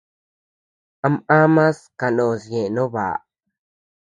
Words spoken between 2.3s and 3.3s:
ñeʼe no baʼa.